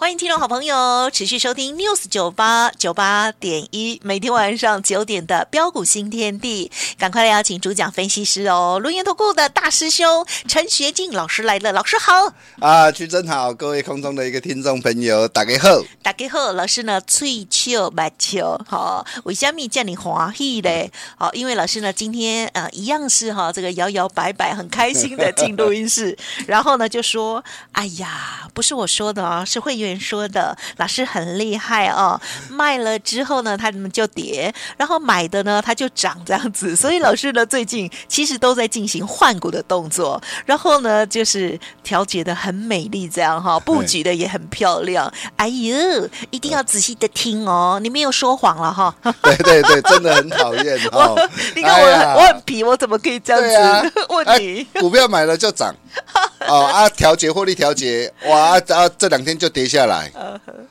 [0.00, 12.32] 欢迎听众好朋友持续收听 News 九八九八点一，每天晚上九点的标股新天地，赶快来邀请主讲分析师哦，轮源投顾的大师兄陈学进老师来了，老师好。
[12.60, 20.92] 啊，去真好，各位空中的一个听众朋友，大家好，大家好，老师呢翠秋白秋，好，为什么叫你欢喜嘞？
[21.16, 29.87] 好，因为老师呢今天呃一样是哈这个摇摇摆摆很开心的进录音室， 然后呢就说，哎呀，不是我说的啊，是会员。
[29.98, 36.74] 说的老师很厉害哦，卖了之后呢，他们就跌，然后买的呢，他就涨这样子。
[36.74, 45.12] 所以老师呢，最近其实都在进行换股的动作，然后呢，就是调节的很美丽，这样哈，布局的也很漂亮。
[45.36, 48.94] 哎呦，一定要仔细的听哦，你没有说谎了哈。
[49.22, 51.16] 对对对，真的很讨厌哦。
[51.54, 54.80] 你看我，哎、我很皮，我怎么可以这样子、啊、 问你、哎？
[54.80, 55.74] 股票买了就涨。
[56.48, 58.88] 哦啊，调节获利调节，哇啊啊！
[58.96, 60.10] 这两天就跌下来。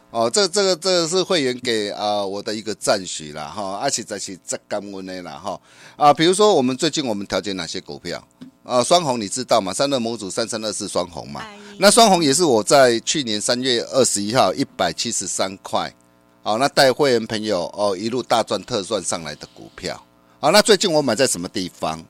[0.09, 5.59] 哦，这这个这个是会员给啊我的一个赞许啦哈，而且在是在感恩的啦哈
[5.95, 6.13] 啊。
[6.13, 8.21] 比如说我们最近我们调节哪些股票
[8.63, 8.83] 啊？
[8.83, 9.71] 双红你知道吗？
[9.71, 11.43] 三六模组三三二四双红嘛。
[11.77, 15.93] 那双红也是我在去年三月二十一号一百七十三块，
[16.41, 20.03] 好，那带会员朋友哦一路大赚特赚上来的股票。
[20.39, 22.03] 好，那最近我买在什么地方？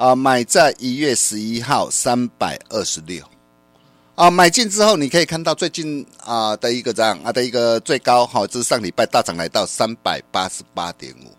[0.00, 3.22] 啊，买在一月十一号三百二十六，
[4.14, 11.30] 啊，买进之后你可以看到最近啊的一个这样啊的一个最高哈，就是上礼拜大涨来到三百八十八点五。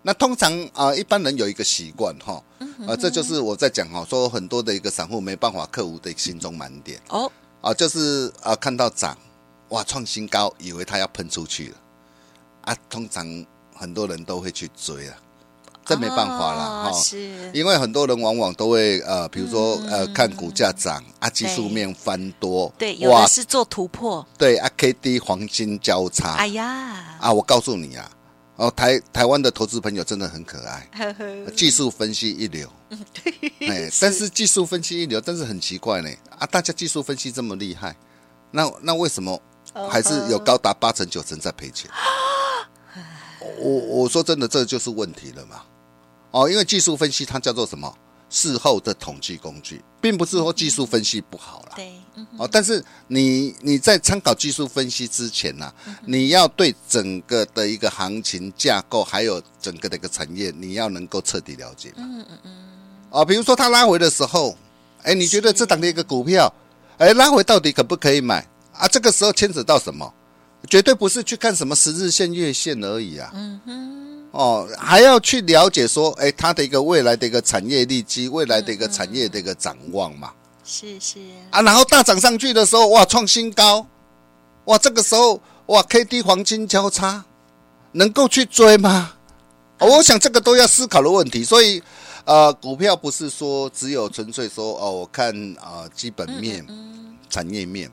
[0.00, 2.42] 那通常啊一般人有一个习惯哈，
[2.88, 7.30] 啊这就是我在讲哈，说很多的一个散户没办法克服的心中难点哦，
[7.60, 9.14] 啊就是啊看到涨
[9.68, 11.76] 哇创新高，以为它要喷出去了，
[12.62, 15.16] 啊通常很多人都会去追了。
[15.84, 17.50] 这没办法了哈，哦、是。
[17.52, 28.10] 因为很多人往往都会呃，比如说呃，看股价涨啊，技术面翻多，对，有的是做突破，对啊，K D 黄金交叉，哎呀，啊，我告诉你啊，
[28.56, 31.50] 哦，台台湾的投资朋友真的很可爱，呵呵。
[31.56, 32.70] 技术分析一流，
[33.12, 34.28] 对，哎，但是。
[34.28, 37.94] 技术分析一流，但是很奇怪呢，啊，大家技术分析这么厉害，
[38.50, 39.40] 那那为什么
[39.90, 41.90] 还是有高达八成九成在赔钱？
[43.58, 45.62] 我我说真的，这就是问题了嘛。
[46.32, 47.94] 哦，因为技术分析它叫做什么？
[48.34, 51.72] 事后的统计工具，并不是说技术分析不好啦。
[51.76, 51.92] 对，
[52.38, 55.74] 哦，但是你你在参考技术分析之前呢、啊，
[56.06, 61.92] 你要对整个的一个行情架构，还有整个的一个产业，你要能够彻底了解。
[61.98, 62.52] 嗯嗯嗯。
[63.10, 64.56] 哦，比如说它拉回的时候，
[65.02, 66.50] 哎，你觉得这档的一个股票，
[66.96, 68.88] 哎，拉回到底可不可以买啊？
[68.88, 70.10] 这个时候牵扯到什么？
[70.70, 73.30] 绝对不是去看什么十日线、月线而已啊。
[73.34, 74.11] 嗯哼。
[74.32, 80.32] 哦，还要去了解说，哎，它的一个未来的一个产业利基，未来的一个产业的一个展望嘛。
[80.64, 81.18] 是是
[81.50, 83.86] 啊，然后大涨上去的时候，哇，创新高，
[84.64, 87.24] 哇，这个时候哇，K D 黄金交叉，
[87.92, 89.12] 能够去追吗？
[89.78, 91.44] 我想这个都要思考的问题。
[91.44, 91.82] 所以，
[92.24, 96.66] 呃，股票不是说只有纯粹说哦，我看啊、呃，基本面、
[97.28, 97.90] 产业面。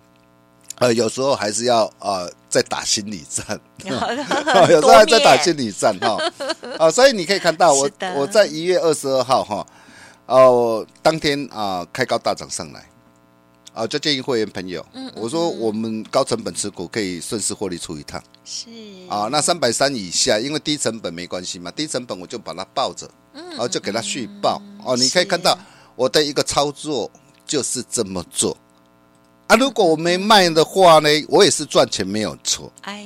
[0.80, 6.18] 呃，有时候还是要呃，在打心理战， 有时候还在打心理战哈。
[6.78, 9.68] 啊、呃，所以你可以看到 我我在一月二十二号哈，
[10.28, 12.80] 哦、呃，当天啊、呃、开高大涨上来，
[13.74, 18.70] 啊、呃，就建议会员朋友，嗯嗯嗯我说我们高成本持股可以顺势获利出一趟，是
[19.10, 25.58] 啊、呃，那三百三以下，因为低成本没关系嘛，低成本我就把它抱着，然后、呃、就给它续报，哦、呃，你可以看到
[25.98, 27.12] 我的一个操作
[27.46, 28.56] 就是这么做。
[29.50, 32.72] 啊，如果我没卖的话呢，我也是赚钱没有错。
[32.84, 33.04] 哎，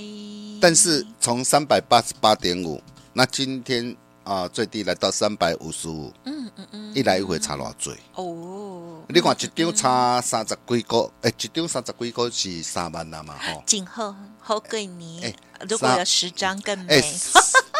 [0.59, 2.81] 但是从三百八十八点五，
[3.13, 3.95] 那今天
[4.25, 8.82] 啊最低来到三百五十五，嗯嗯嗯，一来一回差多少哦。
[9.09, 13.35] 你看一张差三十几个，哎，一张三十几个是三万了嘛？
[13.37, 15.35] 吼，今后好贵你，哎，
[15.69, 17.03] 如果有十张更美。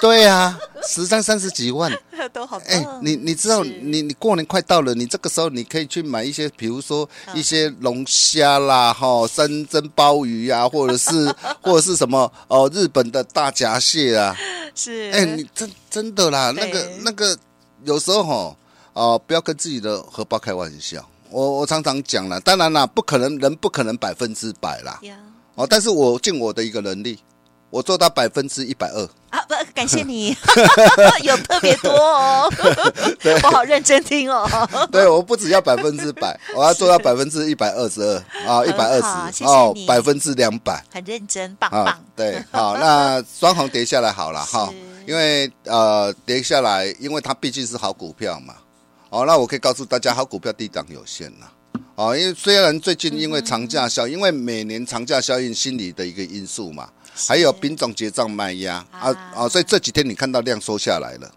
[0.01, 1.89] 对啊，十张三十几万，
[2.33, 2.57] 都好。
[2.67, 14.35] 哎，你你知道，你你过年快到了，你这个时候你可以去买一些，比如说一些龙虾啦，哈，山珍鲍鱼啊， 或者是或者是什么哦，日本的大闸蟹啊。
[14.75, 15.09] 是。
[15.13, 17.37] 哎，你真真的啦，那个那个
[17.85, 18.57] 有时候哈，
[18.91, 21.07] 哦，不要跟自己的荷包开玩笑。
[21.33, 24.99] 我我常常讲了，当然啦，不可能人不可能百分之百啦，
[25.55, 27.19] 哦，但是我尽我的一个能力。
[27.73, 29.41] 我做到百分之一百二啊！
[29.49, 30.27] 不，感谢你，
[31.25, 32.47] 有特别多哦，
[33.19, 34.47] 对我好认真听哦。
[34.93, 38.15] 对，我不只要百分之百，我要做到百分之一百二十二
[38.47, 41.99] 啊，一百二十哦，百分之两百，很认真，棒棒。
[42.15, 44.71] 对，好，那双红跌下来好了哈，
[45.07, 48.53] 因为呃跌下来，因为它毕竟是好股票嘛。
[49.13, 51.45] 哦，那我可以告诉大家，好股票低档有限呐。
[51.93, 56.89] 哦，因为虽然最近因为长假效应，因为每年长假效应心理的一个因素嘛。
[57.15, 61.31] 还有品种结账卖压啊啊，所以这几天你看到量缩下来了。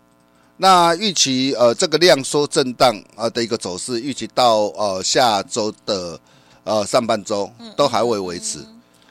[0.56, 6.18] 那预期呃这个量缩震荡啊的一个走势，预期到呃下周的
[6.64, 8.60] 呃上半周都还会维持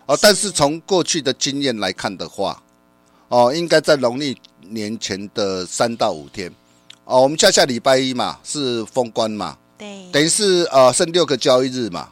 [0.08, 0.18] 哦。
[0.20, 2.60] 但是从过去的经验来看的话，
[3.28, 6.52] 哦，应该在农历年前的三到五天
[7.06, 12.10] 哦，我们下下礼拜一嘛是封关嘛，对，等于是呃剩六个交易日嘛。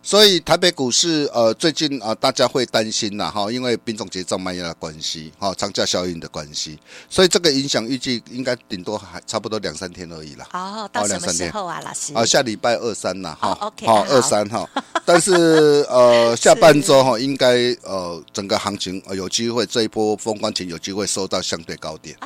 [0.00, 6.78] 所以台北股市呃最近啊、呃、大家会担心呐哈，因为冰种结账卖压的关系哈，长假效应的关系，
[7.10, 10.48] 所以这个影响预计应该顶多还差不多两三天而已啦。
[10.52, 12.14] 哦，到什么时候啊，老师？
[12.14, 14.66] 啊，下礼拜二三呐哈，OK，好二三哈，
[15.04, 22.16] 但是呃下半周 哈应该呃整个行情呃有机会这一波封关前有机会收到相对高点。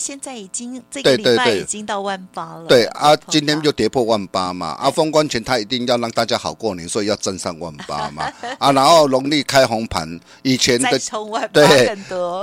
[0.00, 2.64] 现在已经这个礼拜已经到万八了。
[2.66, 4.68] 对啊，今天就跌破万八嘛。
[4.68, 8.32] 啊，封关前他一定要让大家好过年，所以要站上万八嘛。
[8.58, 10.98] 啊，然后农历开红盘，以前的
[11.52, 11.98] 对，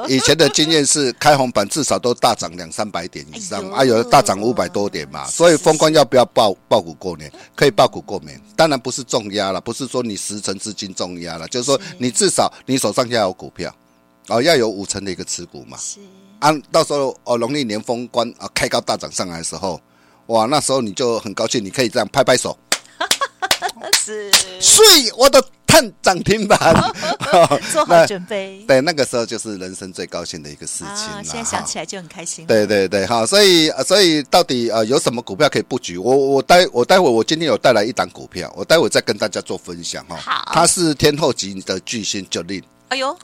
[0.08, 5.26] 以前的经验是开红盘至少都大涨两三百点以上，啊，有的大涨五百多点嘛。
[5.26, 7.32] 所以封关要不要爆爆股过年？
[7.56, 13.76] 可以爆股过年，当然不是重压了，不是说你十成资金重压了，就是说你至少你手上要有股票，
[14.28, 15.76] 哦，要有五成的一个持股嘛。
[16.40, 19.80] 啊，到时候哦，农历年封关啊，开高大涨上来的时候，
[20.28, 22.58] 哇，那时候你就很高兴，你可以这样拍拍手，
[23.98, 26.58] 是，所以我的探涨停板，
[27.72, 28.64] 做好准备。
[28.68, 31.22] 对，那个时候就是人生最高兴的一个事情了。
[31.24, 32.48] 现在想起来就很开心。
[32.48, 35.98] 对对对，好，所以所以到底呃有什么股票可以布局？
[35.98, 40.16] 我我待我待会我今天有带来一档股票，我待会再跟大家做分享哈。
[40.16, 42.64] 好，它是天后级的巨星 Jolin。
[42.90, 43.18] 哎呦，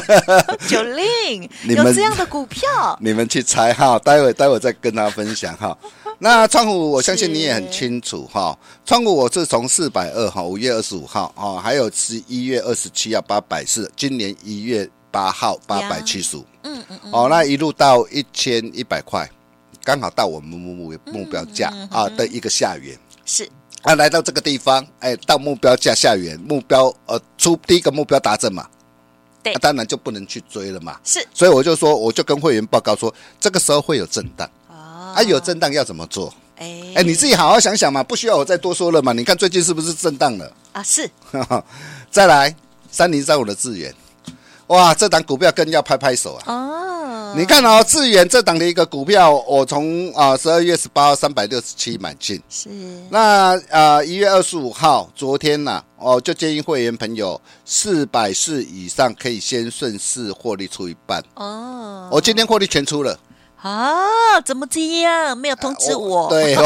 [0.68, 5.76] 九令有这样的股票，你们去猜哈，待会待会再跟他分享哈。
[6.18, 8.58] 那创虎，我相信你也很清楚哈。
[8.84, 19.30] 创虎我是从四百二哈，五月二十五号哦，还有十一月二十七号八百四，今年一月八号八百七十五，嗯嗯嗯，哦，那一路到一千一百块，
[19.84, 22.98] 刚好到我们目目目标价啊的一个下缘。
[23.24, 23.46] 是。
[23.82, 28.66] 啊，来到这个地方，哎，到目标价下缘，目标呃出第一个目标达阵嘛。
[29.44, 34.55] 那当然就不能去追了嘛，是，所以我就说，我就跟会员报告说，这个时候会有震荡，哦，
[35.16, 36.32] 啊，有震荡要怎么做？
[36.58, 39.14] 哎，哎，你自己好好想想嘛，不需要我再多说了嘛。
[39.14, 40.52] 你看最近是不是震荡了？
[40.72, 41.08] 啊，是。
[42.12, 42.54] 再来，
[42.90, 43.94] 三零三五的智远，
[44.66, 46.52] 哇，这档股票更要拍拍手啊。
[46.52, 47.34] 哦。
[47.34, 52.68] 你看哦，智远这档的一个股票，我从啊十二月十八号三百六十七买进，是。
[53.10, 61.22] 那啊一月二十五号，昨天呐，哦就建议会员朋友四百四以上可以先顺势获利出一半。
[61.34, 62.08] 哦。
[62.12, 63.18] 我今天获利全出了。
[63.66, 64.40] 啊？
[64.44, 65.36] 怎么这样？
[65.36, 66.28] 没有通知我。
[66.28, 66.56] 对，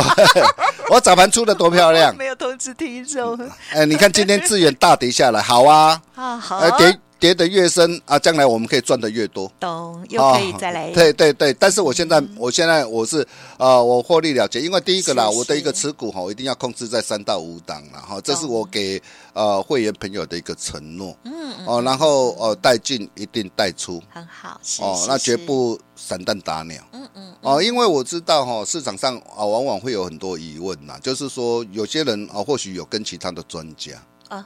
[0.91, 2.15] 我早盘出的多漂亮。
[2.19, 3.39] 没有通知听众。
[3.73, 6.01] 哎，你看今天志远大跌下来，好啊。
[6.15, 6.71] 啊好。
[6.79, 6.99] 跌。
[7.21, 9.53] 跌得越深啊，将来我们可以赚得越多。
[9.61, 10.89] 懂，又可以再来。
[10.89, 13.25] 哦、对对对，但是我现在，嗯、我现在我是
[13.59, 19.01] 呃，我获利了结，因为第一个啦，是是我的一个持股哈，我一定要控制在三到五档了哈，这是我给
[19.35, 21.15] 呃会员朋友的一个承诺。
[21.25, 24.59] 嗯，嗯哦，然后呃带进一定带出，很好。
[24.81, 26.83] 哦，那绝不散弹打鸟。
[26.93, 27.35] 嗯嗯。
[27.43, 33.93] 哦，因为我知道哈，市场上啊往往会有很多疑问呐，就是说有些人啊或许有跟其他的专家。
[34.31, 34.45] 哦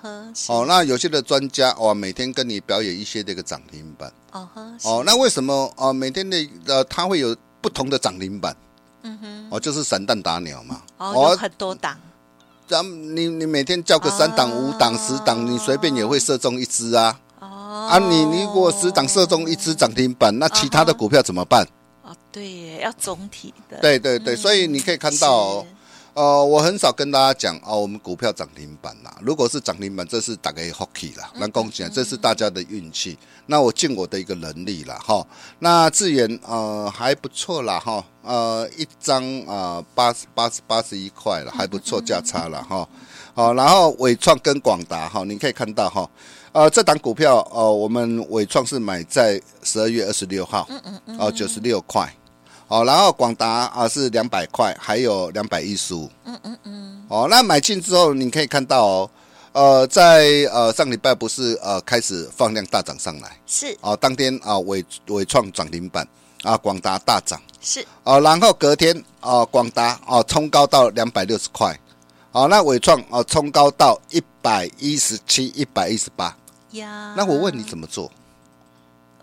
[0.48, 4.10] ，uh、那有些的专家哇，每天跟你表演一些这个涨停板。
[4.32, 6.36] 哦、uh 哦，那为什么哦每天的
[6.66, 8.56] 呃他会有不同的涨停板？
[9.02, 10.80] 嗯哼，哦就是散弹打鸟嘛。
[10.96, 11.94] 哦，很多档。
[12.66, 12.82] 咱
[13.14, 17.20] 你你每天叫个三档、五档、十档，你随便也会射中一只啊。
[17.40, 17.88] 哦。
[17.90, 21.62] 啊，你你如果十档射中一只涨停板，那其他的股票怎么办？
[22.02, 23.76] 哦、uh，huh, oh, 对，要总体的。
[23.82, 25.66] 对对对，嗯、所以你可以看到、哦。
[26.14, 29.12] 呃，我很少跟大家讲哦，我们股票涨停板啦。
[29.20, 33.18] 如果是涨停板，这是大家 hockey 啦，那恭喜，这是大家的运气。
[33.46, 35.26] 那我尽我的一个能力了哈。
[35.58, 42.88] 那智远呃还不错啦哈，呃一张啊八十八十八十一块了，还不错价差了哈。
[43.34, 46.08] 好，然后纬创跟广达哈，你可以看到哈，
[46.52, 50.68] 呃这档股票呃我们纬创是买在十二月二十六号，
[51.18, 52.08] 哦九十六块。
[52.68, 56.10] 哦，然后广达啊是两百块，还有两百一十五。
[56.24, 57.04] 嗯嗯嗯。
[57.08, 59.10] 哦，那买进之后你可以看到哦，
[59.52, 66.08] 呃，在呃上礼拜不是呃开始放量大涨上来，是哦，当天啊纬纬创涨停板
[66.42, 71.78] 啊，广达大涨是哦，然后隔天啊广达哦冲高到两百六十块，
[72.32, 76.34] 哦，那纬创哦冲高到一百一十七、一百一十八。
[76.72, 78.10] 呀，那我问你怎么做？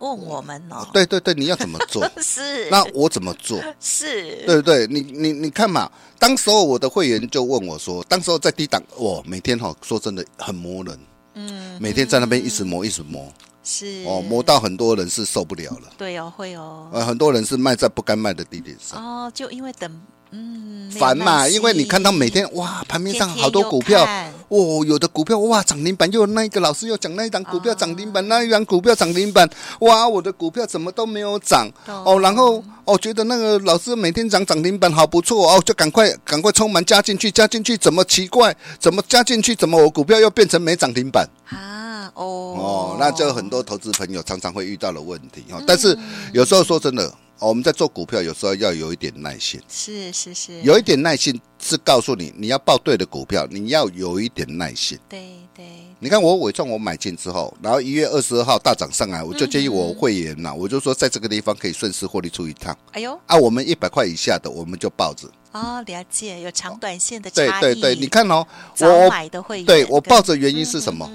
[0.01, 2.03] 问我们哦，对对对，你要怎么做？
[2.21, 3.61] 是，那我怎么做？
[3.79, 4.87] 是，对不对？
[4.87, 5.89] 你你你看嘛，
[6.19, 10.99] 当时候我的会员就问我说，当时候在低档，我，每天哈，说真的很磨人，
[11.35, 13.31] 嗯，每天在那边一直磨，一直磨，
[13.63, 20.01] 是，哦，磨到很多人是受不了了，对哦，会哦，呃，很多人是卖在不该卖的地点上，哦，就因为等。
[20.31, 24.07] 嗯，烦嘛，因为你看到每天哇，盘面上好多股票，
[24.47, 29.49] 哦，有的股票哇涨停板，又有那一个老师又讲那一档股票涨停板，那一档股票涨停板，
[29.81, 42.09] 哇，我的股票怎么都没有涨哦，然后哦觉得那个老师每天涨涨停板好不错哦，就赶快赶快冲满加进去，加进去怎么奇怪，怎么加进去怎么我股票又变成没涨停板啊？
[42.15, 42.23] 哦
[42.57, 45.97] 哦，那就很多投资朋友常常会遇到的问题哦，但是
[46.31, 47.13] 有时候说真的。
[47.41, 49.59] 我们在做股票，有时候要有一点耐心。
[49.67, 54.95] 是是是，有一点耐心是告诉你，你要报对的股票，你要有一点耐心。
[55.09, 55.65] 对对，
[55.97, 62.77] 你看我伟创，我买进之后，然后一月二十二号大涨上来，我就建议我会员呐，我就说在这个地方可以顺势获利出一趟。
[62.91, 65.27] 哎呦，啊，我们一百块以下的，我们就抱着。
[65.51, 67.61] 哦，了解，有长短线的差异。
[67.61, 68.45] 对对对，你看哦，
[68.81, 71.09] 我买的会员，对我抱着原因是什么？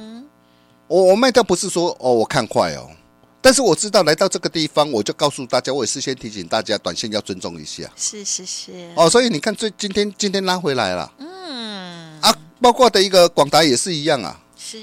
[0.88, 2.90] 我我卖掉不是说哦，我看坏哦。
[3.46, 7.88] 但是我知道来到这个地方，我就告诉大家，我也事先提醒大家，短线要尊重一下。
[7.94, 8.72] 是是是。
[8.96, 11.12] 哦，所以你看，最今天今天拉回来了。
[11.18, 12.20] 嗯。
[12.20, 14.36] 啊，包括的一个广达也是一样啊。
[14.58, 14.80] 是。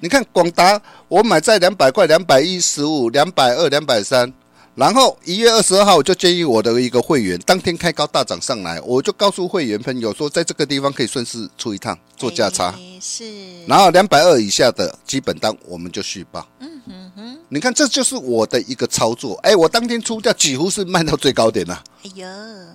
[0.00, 4.32] 你看广达，我买在两百块、两百一十五、两百二、两百三，
[4.74, 12.74] 然后一月二十二号，我就建议我的一个会员，当天开高大涨上来，我就告诉会员朋友说，在这个地方可以顺势出一趟做价差。
[13.02, 13.66] 是。
[13.66, 16.48] 然后两百二以下的基本单，我们就续报。
[16.60, 17.38] 嗯哼哼。
[17.48, 19.34] 你看，这就是我的一个操作。
[19.42, 21.82] 哎，我当天出掉，几乎是卖到最高点了。
[22.04, 22.26] 哎呦，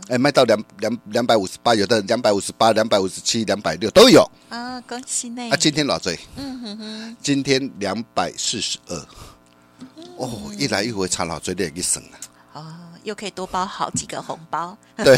[0.09, 4.27] 哎，卖到两两两百五十八，有的两百五十八、两百五十七、两百六都有。
[4.49, 5.49] 啊，恭喜你！
[5.49, 6.19] 啊，今天老醉。
[6.35, 7.17] 嗯哼哼。
[7.21, 9.05] 今天两百四十二。
[10.17, 12.15] 哦，一来一回差老醉的一省啊。
[12.53, 12.65] 哦，
[13.03, 14.77] 又可以多包好几个红包。
[14.97, 15.17] 对，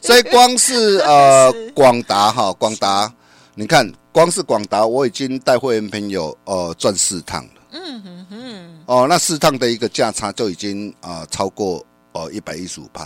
[0.00, 3.12] 所以光是 呃广达哈，广达，
[3.54, 7.59] 你看光是广达，我已经带会员朋友呃赚四趟了。
[7.72, 13.04] 嗯哼哼，哦，那适当的一个价差就已经啊、呃、超过哦一百一十五趴，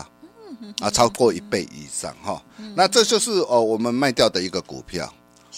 [0.80, 2.42] 啊超过一倍以上哈。
[2.74, 5.12] 那这就是哦我们卖掉的一个股票，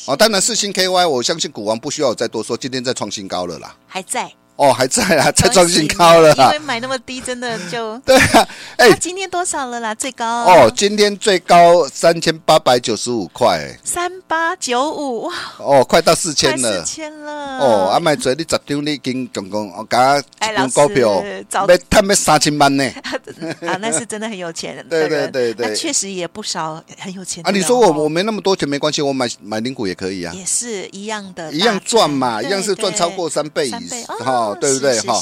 [0.06, 4.32] 哦，当然四星 KY，我相信股王不需要我再多说，今天再创新高了啦，还在。
[4.56, 6.34] 哦，还在啊，再创新高了。
[6.34, 8.48] 因为买那么低，真的就 对啊。
[8.76, 9.94] 哎，今天多少了啦？
[9.94, 13.78] 最高哦，今天最高三千八百九十五块。
[13.84, 15.34] 三八九五哇！
[15.58, 16.84] 哦，快到四千了。
[16.84, 17.58] 四千了。
[17.58, 22.84] 哦，阿麦嘴，你十张你已经总共我加一股票，要赚要三千万呢。
[23.66, 24.84] 啊，那是真的很有钱。
[24.88, 27.46] 对对对对，那确实也不少很有钱。
[27.46, 30.32] 啊，你说我我没那么多钱没关系，我买买零股也可以啊。
[30.34, 34.16] 也是一样的，一样赚嘛，一样是赚超过三倍以上。
[34.50, 35.00] 哦，对不对？
[35.00, 35.20] 哈，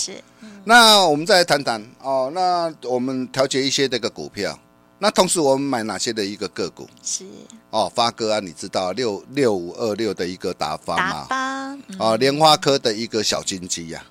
[0.64, 2.30] 那我们再来谈谈哦。
[2.34, 4.58] 那我们调节一些这个股票，
[4.98, 6.88] 那同时我们买哪些的一个个股？
[7.02, 7.24] 是
[7.70, 11.26] 哦，发哥啊，你知道六六五二六的一个达发吗？
[11.28, 14.02] 发哦，莲花科的一个小金鸡呀。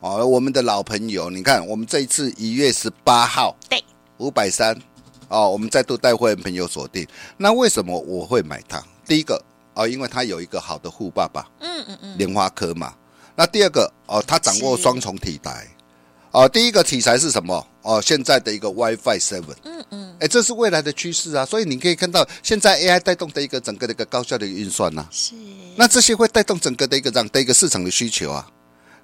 [0.00, 3.82] 哦，我们的老朋友，你看，我们这一次一月十八号，对，
[4.18, 4.78] 五百三，
[5.28, 7.06] 哦，我们再度带会员朋友锁定。
[7.36, 8.80] 那为什么我会买它？
[9.06, 9.42] 第一个
[9.74, 12.94] 哦，因为它有一个好的富爸爸，嗯嗯嗯，莲花科嘛。
[13.36, 15.66] 那第二个哦，他掌握双重题材，
[16.30, 17.66] 哦，第一个题材是什么？
[17.82, 25.34] 哦，现在的一个 WiFi Seven，嗯嗯，哎，这是未来的趋势啊，所以你可以看到，现在 AI 带动的一个整个的一个高效的运算呐，是，
[25.76, 28.48] 那这些会带动整个的一个这样的一个市场的需求啊。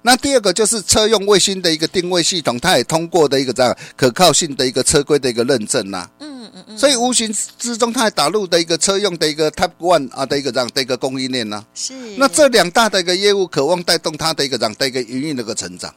[0.05, 6.77] 那第二个就是车用卫星的一个定位系统，它也通过的一个这样可靠性的一个车规的一个认证呐，嗯嗯嗯。
[6.77, 11.65] 所以无形之中，它还打入的一个车用的一个 Type One 啊的一个这样的一个供应链呢。
[11.73, 11.93] 是。
[12.17, 15.95] 那这两大的一个业务，渴望带动它的一个这样的一个营运的一个成长。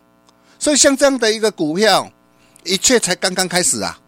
[0.56, 2.08] 所以像这样的一个股票，
[2.62, 3.98] 一切才刚刚开始啊。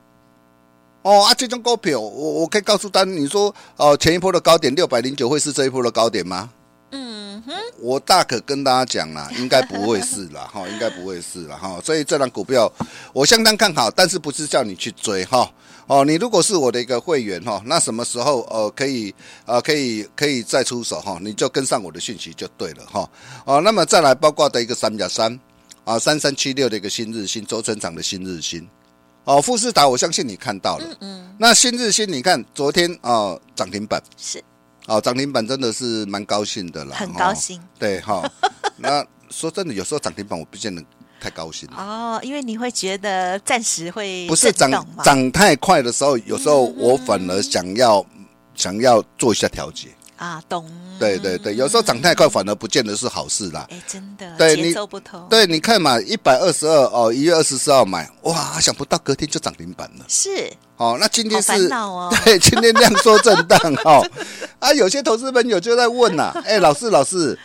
[1.02, 6.50] 哦啊，这种股票，我我可以告诉大家，你说哦，前一波的高点六百零九会是这一波的高点吗？
[6.90, 7.52] 嗯哼。
[7.80, 11.80] 我大可跟大家讲啦， 应该不会是啦，哈，应该不会是啦，哈。
[11.84, 12.70] 所以这档股票
[13.12, 15.50] 我相当看好，但是不是叫你去追哈。
[15.86, 19.14] 哦，你如果是我的一个会员哈，那什么时候呃可以
[19.46, 21.18] 呃可以可以再出手哈？
[21.22, 23.08] 你就跟上我的讯息就对了哈。
[23.46, 25.38] 哦，那么再来包括的一个三加三
[25.84, 28.68] 啊，三三七六的一个新日新周成长的新日新
[29.24, 30.84] 哦，富士达，我相信你看到了。
[30.84, 31.34] 嗯，嗯。
[31.38, 34.42] 那新日新，你看昨天哦涨停板是，
[34.88, 37.60] 哦涨停板真的是蛮高兴的啦，很高兴。
[37.78, 38.22] 对哈，
[38.76, 40.82] 那说真的，有时候涨停板我不见得
[41.20, 41.68] 太高兴。
[41.76, 44.70] 哦，因为你会觉得暂时会不是涨
[45.04, 48.04] 涨太快的时候，有时候我反而想要
[48.54, 49.88] 想要做一下调节。
[50.18, 50.70] 啊，懂。
[50.98, 53.66] 对对对，有时候涨太快反而不见得是好事啦。
[53.70, 55.26] 哎，真的，对节奏不同。
[55.30, 60.04] 对，你看嘛，一百二十二哦，一月二十四号买，哇，想不到隔天就涨停板了。
[60.08, 60.52] 是。
[60.76, 64.04] 哦，那今天是，哦、 对，今天量缩震荡哦。
[64.60, 67.38] 啊，有些投资朋友就在问呐、啊，哎， 老师，老师，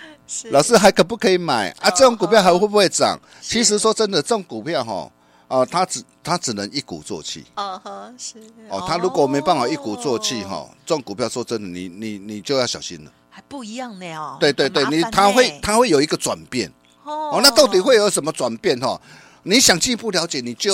[0.52, 1.90] 老师还可不可以买啊？
[1.92, 3.20] 这种股票还会不会涨？
[3.42, 5.10] 其实说真的，这种股票哈。
[5.48, 7.44] 哦，它只他只能一鼓作气。
[7.56, 8.36] 哦呵，是。
[8.70, 13.12] 哦，他如果没办法一鼓作气哈，这种股票说真的，你你你就要小心了。
[13.30, 14.38] 还不一样呢哦。
[14.40, 16.72] 对对对，你他会他会有一个转变。
[17.04, 17.40] 哦。
[17.44, 19.00] 那到底会有什么转变哈？
[19.44, 20.74] 你想进一步了解，你就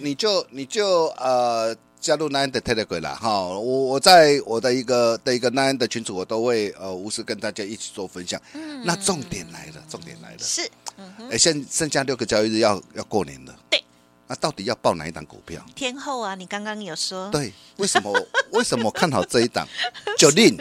[0.00, 3.46] 你就你就呃加入 Nine 的 Telegram 啦哈。
[3.46, 8.40] 我我在我的一个的一个 Nine 的群组，我都会呃无私跟大家一起做分享。
[8.54, 8.82] 嗯。
[8.84, 10.38] 那重点来了，重点来了。
[10.40, 10.68] 是。
[11.30, 13.54] 哎，剩剩下六个交易日要要过年了。
[14.30, 14.36] 对。
[14.36, 15.60] 那到底要报哪一档股票？
[15.74, 17.28] 天后啊，你刚刚有说。
[17.30, 18.12] 对，为什么？
[18.52, 19.66] 为什么看好这一档？
[20.16, 20.56] 九令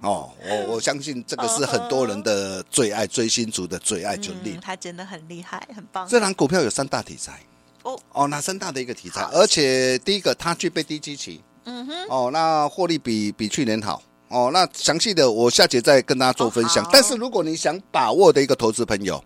[0.00, 4.16] 哦，我我相信这个是很多人的最爱，追星族的最爱。
[4.16, 6.08] 九令，他真的很厉害，很棒。
[6.08, 7.40] 这档股票有三大题材
[7.84, 9.22] 哦哦，哪三大的一个题材？
[9.32, 14.50] 而且第一个，它具备低基期，嗯哼，哦，那获利比比去年好哦。
[14.52, 16.84] 那详细的我下节再跟大家做分享。
[16.92, 19.22] 但是如果你想把握的一个投资朋友，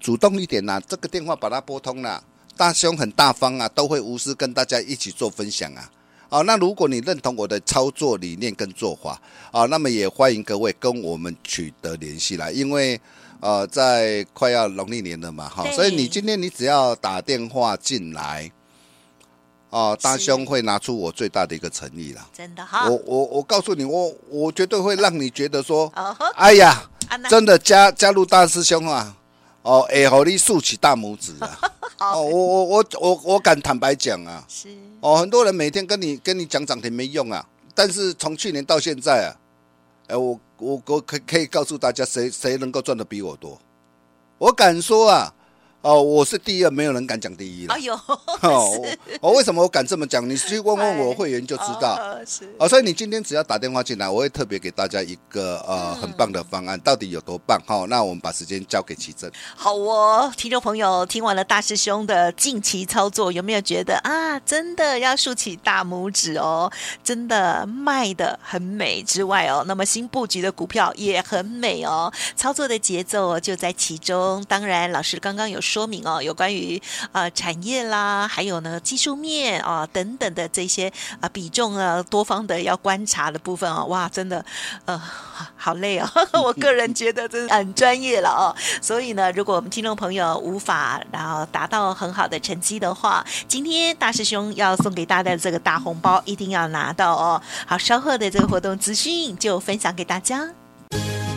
[0.00, 2.22] 主动一点呐，这个电话把它拨通了。
[2.56, 5.90] 大兄很大方啊，都会无私跟大家一起做分享啊。
[6.28, 9.20] 好，那如果你认同我的操作理念跟做法
[9.52, 12.50] 啊，那么也欢迎各位跟我们取得联系啦。
[12.50, 13.00] 因为
[13.40, 18.50] 呃，在快要农历年了嘛，哈，所以你今天你只要打电话进来，
[19.70, 22.26] 啊，大兄会拿出我最大的一个诚意啦。
[22.32, 25.92] 真的哈，我我我告诉你，我我绝对会让你觉得说，
[26.36, 26.88] 哎呀，
[27.28, 29.14] 真的加加入大师兄啊。
[29.64, 31.58] 哦，会互，你竖起大拇指啊！
[32.14, 34.68] 哦，我我我我我敢坦白讲啊，是
[35.00, 39.28] 哦，很多人每天跟你跟你讲涨停没用啊，但是从去年到现在啊，
[40.08, 43.58] 哎，我我我可可以告诉大家，谁谁能够赚的比我多？
[44.38, 45.34] 我敢说啊。
[45.84, 47.74] 哦，我是第二，没有人敢讲第一了。
[47.74, 47.94] 哎呦，
[48.40, 48.70] 哦，
[49.20, 50.26] 我为什么我敢这么讲？
[50.26, 52.18] 你去问问我会员就知道。
[52.26, 57.60] 是，哦，所以你今天只要打电话进来，我会特别给大家一个呃很棒的方案，到底有多棒？
[57.66, 59.30] 哈，那我们把时间交给奇珍。
[59.54, 66.72] 好哦，听众朋友，听完了大师兄的近期操作，有没有觉得啊，真的要竖起大拇指哦？
[67.02, 74.42] 真的卖的很美之外哦，那么新布局的股票也很美哦，操作的节奏就在其中。
[74.48, 75.73] 当然，老师刚刚有说。
[75.74, 84.44] 说明哦，有关于呃产业啦，还有呢技术面啊等等的这些啊比重啊多方的要观察的部分啊，哇，真的
[84.84, 84.96] 呃
[85.56, 86.08] 好累哦，
[86.44, 88.54] 我个人觉得真的很专业了哦。
[88.80, 97.42] 所以呢，如果我们听众朋友无法然后达到很好的成绩的话，今天大师兄要送给大家的这个大红包一定要拿到哦。
[97.66, 100.48] 好，稍后的这个活动资讯就分享给大家。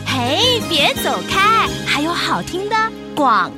[0.06, 2.76] 嘿，别走开，还有好听的
[3.16, 3.50] 广。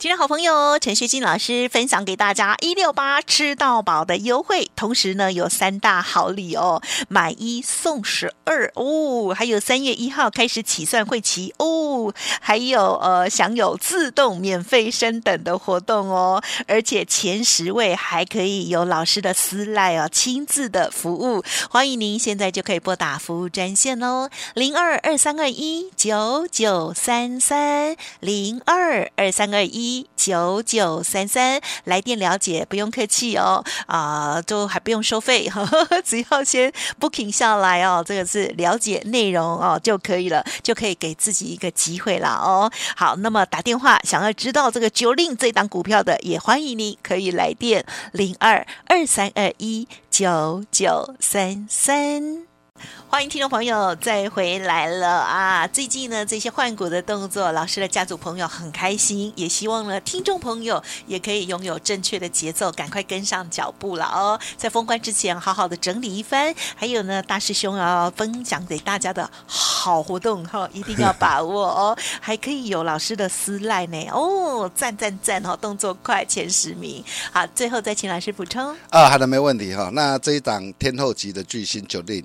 [0.00, 29.89] 今天好朋友陈学金老师分享给大家一六八吃到饱的优惠，同时呢有三大好礼哦，买一送十二哦，还有三月一号开始起算会期哦，还有呃享有自动免费升等的活动哦，而且前十位还可以有老师的私赖哦，亲自的服务，欢迎您现在就可以拨打服务专线哦，零二二三二一九九三三零二二三二一。
[30.16, 35.50] 九九三三来电了解，不用客气哦，啊、呃，都还不用收费，
[36.04, 42.70] 只要先 booking 下来哦，这个是了解内容哦就可以了，就可以给自己一个机会了哦。
[42.96, 52.49] 好，那么打电话想要知道这个九令这档股票的，也欢迎你可以来电零二二三二一九九三三。
[53.08, 55.66] 欢迎听众朋友再回来了啊！
[55.66, 64.38] 最近呢，这些换股的动作，老师的家族朋友很开心，也希望呢，听众朋友也可以拥有正确的节奏，赶快跟上脚步了哦。
[64.56, 71.98] 在封关之前，好好的整理一番，还有呢，大师兄要分享给大家的好活动哈，一定要把握哦。
[72.22, 77.04] 还可以有老师的私赖呢哦，赞赞赞哦，动作快，前十名。
[77.32, 79.90] 好，最后再请老师补充啊，好的，没问题哈。
[79.92, 82.24] 那这一档天后级的巨星九令。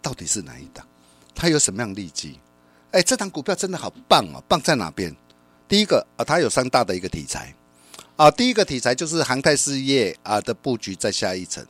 [0.00, 0.86] 到底是哪一档？
[1.34, 2.38] 它有什么样利基？
[2.92, 4.42] 哎、这档股票真的好棒哦！
[4.48, 5.14] 棒在哪边？
[5.68, 7.54] 第一个啊，它有三大的一个题材
[8.16, 11.64] 啊，第一个题材就是航太事业啊的布局在下一层，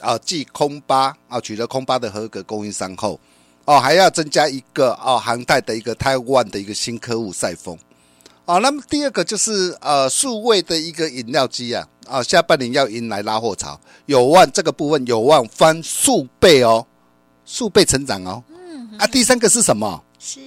[0.00, 3.20] 啊，继空巴啊取得空巴的合格供应商后，
[3.66, 7.78] 哦，还要增加一个哦航太的一个台湾的一个新科目赛丰，
[8.46, 16.86] 啊，那么第二个就是呃数位的一个饮料机啊，啊，下半年要迎来拉货潮，有望这个部分有望翻数倍哦，
[17.46, 20.04] 数倍成长哦，嗯，啊，第三个是什么？
[20.18, 20.40] 是。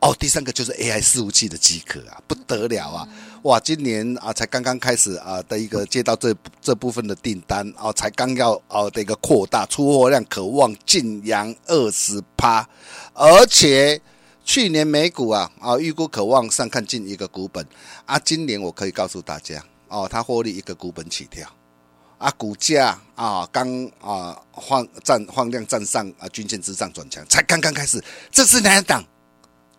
[0.00, 3.08] 哦，第三个就是 AI 伺服器的机壳啊，不得了啊！
[3.42, 12.68] 哇，今年啊才刚刚开始啊的一个接到这这部分的订单啊，才刚要啊的一个扩大出货量，可望晋扬二十趴，
[13.14, 14.00] 而且
[14.44, 17.64] 去年美股啊啊预估可望上看近一个股本
[18.04, 21.48] 啊，今年我可以告诉大家哦，它获利一个股本起跳
[22.22, 29.04] 啊，股价啊刚啊放站放量站上啊均线之上转强，才刚刚开始，这是哪一档？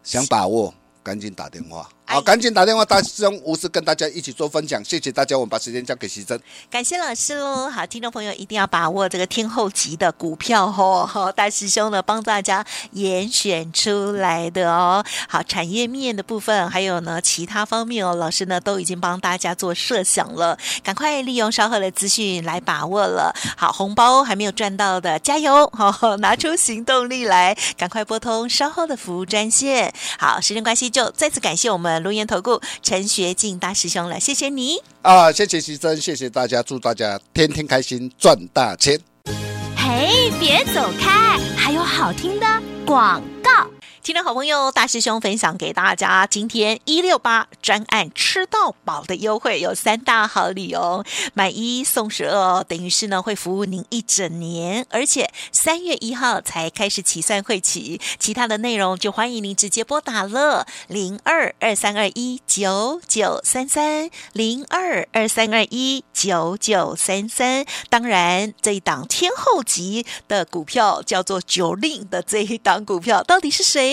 [0.04, 1.90] 想把握，赶紧打电话。
[2.06, 5.36] 好，赶紧打电话，大师兄无私跟大家一起做分享，谢谢大家。
[5.36, 6.40] 我们把时间交给徐峥，
[6.70, 7.70] 感谢老师喽。
[7.70, 11.10] 好，听众朋友一定要把握这个天后级的股票哦。
[11.10, 15.04] 好， 大师兄呢帮大家严选出来的哦。
[15.28, 23.34] 好，产业面的部分，还有呢其他方面哦，老师呢都已经帮大家做设想了，赶快利用稍后的资讯来把握了。
[23.58, 25.68] 好，红包还没有赚到的，加油！
[25.74, 29.92] 好， 拿出行动力来，赶快拨通稍后的服务专线。
[30.20, 31.93] 好，时间关系就再次感谢我们。
[32.00, 35.32] 龙岩投顾陈学进大师兄了，谢谢你啊！
[35.32, 39.00] 谢谢徐真，谢谢大家，祝大家天天开心，赚大钱！
[39.76, 42.46] 嘿，别走开，还有好听的
[42.86, 43.73] 广告。
[44.04, 73.93] 听众好朋友，大师兄分享给大家，今天一六八专案吃到饱的优惠有三大好礼哦，买一送十二哦，等于是呢会服务您一整年，而且三月一号才开始起算会起，其他的内容就欢迎您直接拨打了零二二三二一九九三三零二二三二一九九三三，当然这一档天后级的股票叫做九令的这一档股票到底是谁？